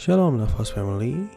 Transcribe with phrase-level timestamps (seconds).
[0.00, 1.28] Shalom Nafas Family.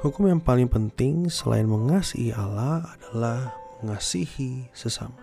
[0.00, 3.52] Hukum yang paling penting selain mengasihi Allah adalah
[3.84, 5.20] mengasihi sesama.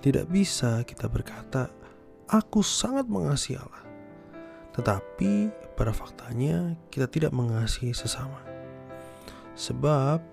[0.00, 1.68] Tidak bisa kita berkata,
[2.32, 3.84] aku sangat mengasihi Allah.
[4.72, 8.40] Tetapi pada faktanya kita tidak mengasihi sesama.
[9.52, 10.24] Sebab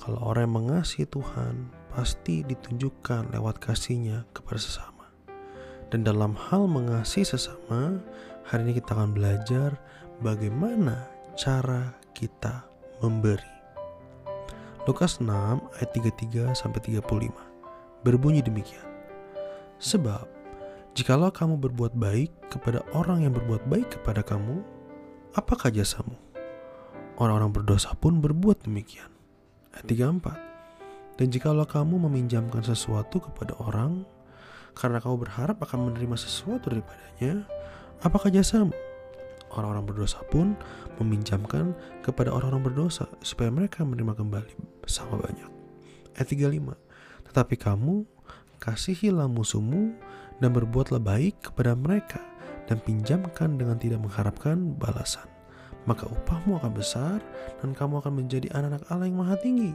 [0.00, 5.12] kalau orang yang mengasihi Tuhan pasti ditunjukkan lewat kasihnya kepada sesama.
[5.92, 8.00] Dan dalam hal mengasihi sesama,
[8.48, 9.76] hari ini kita akan belajar
[10.18, 11.06] bagaimana
[11.38, 12.66] cara kita
[12.98, 13.54] memberi.
[14.82, 15.30] Lukas 6
[15.78, 17.30] ayat 33 sampai 35
[18.02, 18.82] berbunyi demikian.
[19.78, 20.26] Sebab
[20.98, 24.58] jikalau kamu berbuat baik kepada orang yang berbuat baik kepada kamu,
[25.38, 26.18] apakah jasamu?
[27.18, 29.10] Orang-orang berdosa pun berbuat demikian.
[29.74, 31.18] Ayat 34.
[31.18, 34.06] Dan jikalau kamu meminjamkan sesuatu kepada orang
[34.74, 37.46] karena kamu berharap akan menerima sesuatu daripadanya,
[38.02, 38.74] apakah jasamu?
[39.54, 40.58] Orang-orang berdosa pun
[41.00, 41.72] meminjamkan
[42.04, 45.50] kepada orang-orang berdosa supaya mereka menerima kembali sama banyak.
[46.18, 46.74] Ayat 35.
[47.30, 48.02] Tetapi kamu
[48.58, 49.94] kasihilah musuhmu
[50.42, 52.22] dan berbuatlah baik kepada mereka
[52.66, 55.24] dan pinjamkan dengan tidak mengharapkan balasan.
[55.88, 57.18] Maka upahmu akan besar
[57.64, 59.72] dan kamu akan menjadi anak-anak Allah yang maha tinggi.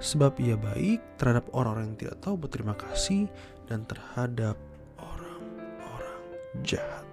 [0.00, 3.28] Sebab ia baik terhadap orang-orang yang tidak tahu berterima kasih
[3.68, 4.56] dan terhadap
[4.96, 6.20] orang-orang
[6.64, 7.09] jahat.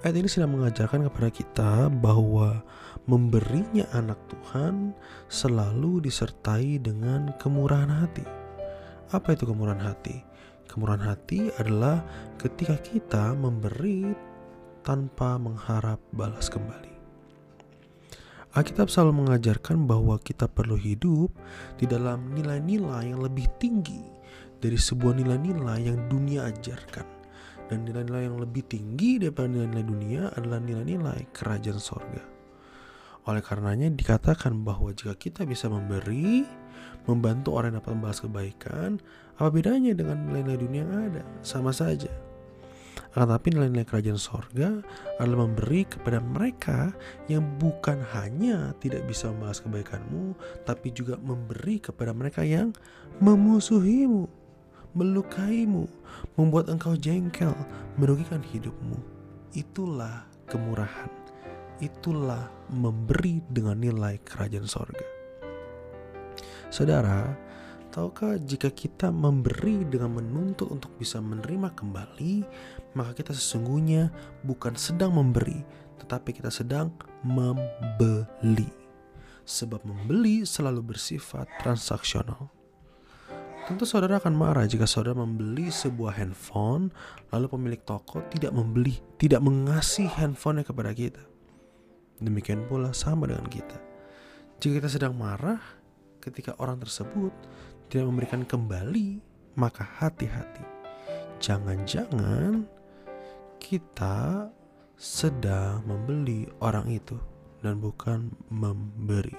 [0.00, 2.64] Ayat ini sedang mengajarkan kepada kita bahwa
[3.04, 4.96] memberinya anak Tuhan
[5.28, 8.24] selalu disertai dengan kemurahan hati.
[9.12, 10.24] Apa itu kemurahan hati?
[10.72, 12.00] Kemurahan hati adalah
[12.40, 14.16] ketika kita memberi
[14.80, 16.96] tanpa mengharap balas kembali.
[18.56, 21.28] Alkitab selalu mengajarkan bahwa kita perlu hidup
[21.76, 24.00] di dalam nilai-nilai yang lebih tinggi
[24.64, 27.19] dari sebuah nilai-nilai yang dunia ajarkan
[27.70, 32.22] dan nilai-nilai yang lebih tinggi daripada nilai-nilai dunia adalah nilai-nilai kerajaan sorga.
[33.30, 36.42] Oleh karenanya dikatakan bahwa jika kita bisa memberi,
[37.06, 38.98] membantu orang yang dapat membalas kebaikan,
[39.38, 41.22] apa bedanya dengan nilai-nilai dunia yang ada?
[41.46, 42.10] Sama saja.
[43.14, 44.82] Akan tapi nilai-nilai kerajaan sorga
[45.18, 46.94] adalah memberi kepada mereka
[47.26, 50.34] yang bukan hanya tidak bisa membalas kebaikanmu,
[50.66, 52.74] tapi juga memberi kepada mereka yang
[53.18, 54.39] memusuhimu
[54.94, 55.86] melukaimu,
[56.34, 57.54] membuat engkau jengkel,
[57.96, 58.98] merugikan hidupmu.
[59.54, 61.10] Itulah kemurahan.
[61.80, 65.06] Itulah memberi dengan nilai kerajaan sorga.
[66.70, 67.34] Saudara,
[67.90, 72.34] tahukah jika kita memberi dengan menuntut untuk bisa menerima kembali,
[72.94, 74.12] maka kita sesungguhnya
[74.46, 75.64] bukan sedang memberi,
[75.98, 76.92] tetapi kita sedang
[77.24, 78.70] membeli.
[79.42, 82.59] Sebab membeli selalu bersifat transaksional.
[83.68, 86.88] Tentu saudara akan marah jika saudara membeli sebuah handphone
[87.28, 91.22] lalu pemilik toko tidak membeli, tidak mengasih handphonenya kepada kita.
[92.20, 93.78] Demikian pula sama dengan kita.
[94.60, 95.60] Jika kita sedang marah
[96.20, 97.32] ketika orang tersebut
[97.88, 99.20] tidak memberikan kembali,
[99.56, 100.64] maka hati-hati.
[101.40, 102.68] Jangan-jangan
[103.56, 104.48] kita
[105.00, 107.16] sedang membeli orang itu
[107.64, 109.32] dan bukan memberi.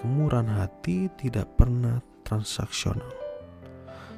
[0.00, 3.24] Kemurahan hati tidak pernah transaksional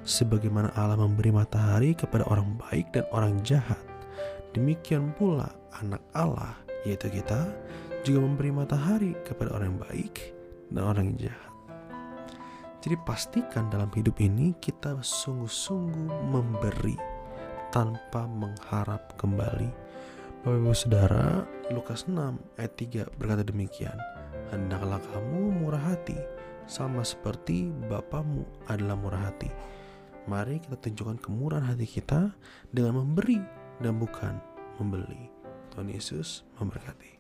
[0.07, 3.83] sebagaimana Allah memberi matahari kepada orang baik dan orang jahat.
[4.55, 5.51] Demikian pula
[5.83, 6.57] anak Allah,
[6.87, 7.51] yaitu kita,
[8.07, 10.33] juga memberi matahari kepada orang baik
[10.71, 11.53] dan orang jahat.
[12.87, 16.95] Jadi pastikan dalam hidup ini kita sungguh-sungguh memberi
[17.75, 19.69] tanpa mengharap kembali.
[20.47, 21.43] Bapak Ibu Saudara,
[21.75, 22.15] Lukas 6
[22.55, 23.99] ayat 3 berkata demikian.
[24.55, 26.15] Hendaklah kamu murah hati,
[26.67, 29.51] sama seperti Bapamu adalah murah hati.
[30.27, 32.35] Mari kita tunjukkan kemurahan hati kita
[32.75, 33.39] dengan memberi
[33.79, 34.37] dan bukan
[34.83, 35.31] membeli.
[35.71, 37.16] Tuhan Yesus memberkati.